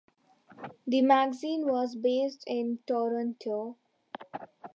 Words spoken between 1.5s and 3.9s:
was based in Toronto.